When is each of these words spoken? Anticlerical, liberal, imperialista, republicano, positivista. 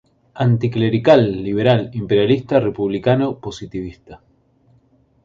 Anticlerical, 0.45 1.21
liberal, 1.47 1.91
imperialista, 1.93 2.59
republicano, 2.59 3.37
positivista. 3.39 4.19